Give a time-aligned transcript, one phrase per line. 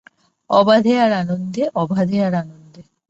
[0.49, 2.81] অবাধে আর আনন্দে, অবাধে আর আনন্দে।